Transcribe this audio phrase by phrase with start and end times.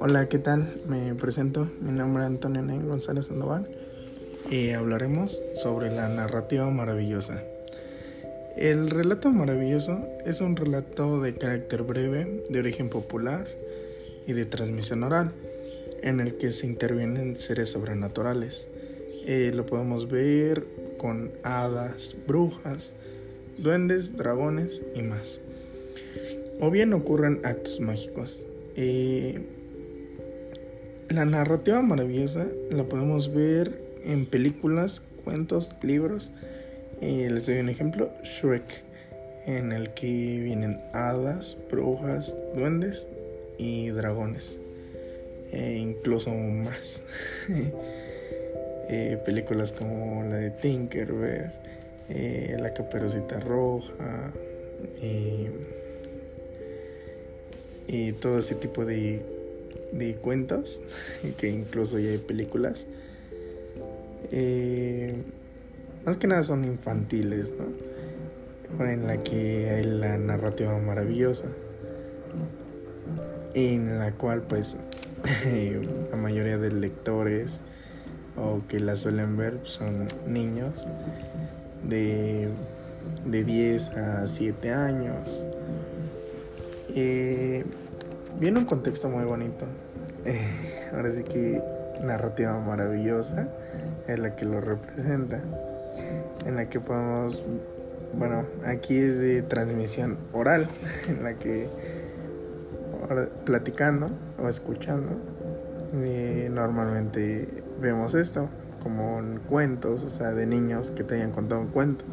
[0.00, 0.82] Hola, ¿qué tal?
[0.86, 3.66] Me presento, mi nombre es Antonio Ney González Sandoval
[4.50, 7.42] y hablaremos sobre la narrativa maravillosa.
[8.56, 13.48] El relato maravilloso es un relato de carácter breve, de origen popular
[14.26, 15.32] y de transmisión oral,
[16.02, 18.68] en el que se intervienen seres sobrenaturales.
[19.24, 20.66] Eh, lo podemos ver
[20.98, 22.92] con hadas, brujas,
[23.58, 25.38] duendes, dragones y más.
[26.60, 28.38] O bien ocurren actos mágicos.
[28.76, 29.40] Eh,
[31.08, 36.30] la narrativa maravillosa la podemos ver en películas, cuentos, libros.
[37.00, 38.84] Y les doy un ejemplo, Shrek,
[39.46, 43.06] en el que vienen hadas, brujas, duendes
[43.58, 44.56] y dragones.
[45.52, 47.02] E incluso más.
[48.88, 51.50] Eh, películas como la de Tinkerbell,
[52.08, 54.32] eh, La Caperucita Roja
[57.88, 59.22] y todo ese tipo de
[59.92, 60.80] de cuentos,
[61.38, 62.86] que incluso ya hay películas.
[64.32, 65.14] Eh,
[66.04, 68.84] más que nada son infantiles, ¿no?
[68.84, 71.44] En la que hay la narrativa maravillosa,
[73.52, 74.76] en la cual pues
[76.10, 77.60] la mayoría de lectores
[78.36, 80.86] o que la suelen ver son niños
[81.88, 82.48] de,
[83.26, 85.46] de 10 a 7 años.
[86.94, 87.64] Eh,
[88.38, 89.66] viene un contexto muy bonito.
[90.24, 91.62] Eh, ahora sí que
[92.02, 93.48] narrativa maravillosa
[94.06, 95.40] es la que lo representa.
[96.46, 97.42] En la que podemos,
[98.14, 100.68] bueno, aquí es de transmisión oral,
[101.08, 101.68] en la que
[103.44, 104.08] platicando
[104.42, 105.10] o escuchando,
[105.94, 107.46] eh, normalmente
[107.80, 108.48] vemos esto
[108.82, 112.04] como en cuentos, o sea, de niños que te hayan contado un cuento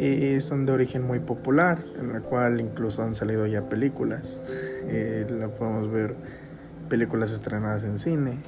[0.00, 4.40] y son de origen muy popular, en la cual incluso han salido ya películas.
[4.92, 6.16] Eh, la podemos ver
[6.88, 8.38] películas estrenadas en cine.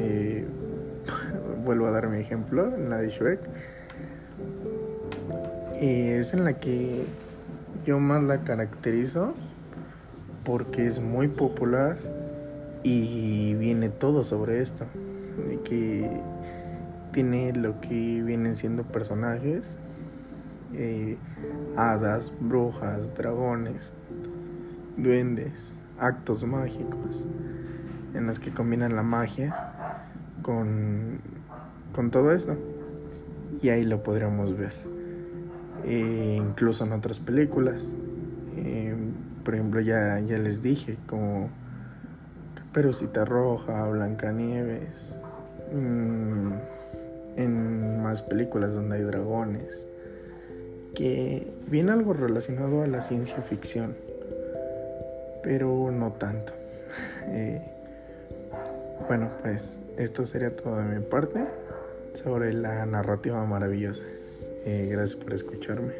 [0.00, 0.44] Eh,
[1.64, 3.38] vuelvo a dar mi ejemplo, en la de Shrek.
[5.80, 7.04] Y es en la que
[7.84, 9.34] yo más la caracterizo
[10.42, 11.98] porque es muy popular
[12.82, 14.86] y viene todo sobre esto.
[15.64, 16.22] Que
[17.12, 19.78] tiene lo que vienen siendo personajes
[20.74, 21.16] eh,
[21.76, 23.92] hadas, brujas, dragones,
[24.96, 27.24] duendes, actos mágicos,
[28.14, 30.04] en los que combinan la magia
[30.42, 31.20] con,
[31.94, 32.56] con todo esto.
[33.62, 34.74] Y ahí lo podríamos ver.
[35.84, 37.94] Eh, incluso en otras películas.
[38.56, 38.94] Eh,
[39.44, 41.50] por ejemplo, ya, ya les dije, como
[42.54, 45.18] Caperucita Roja, Blancanieves.
[45.72, 46.52] Mm,
[47.36, 49.86] en más películas donde hay dragones
[50.94, 53.96] que viene algo relacionado a la ciencia ficción,
[55.42, 56.52] pero no tanto.
[57.28, 57.60] Eh,
[59.08, 61.44] bueno, pues esto sería todo de mi parte
[62.14, 64.04] sobre la narrativa maravillosa.
[64.64, 65.92] Eh, gracias por escucharme.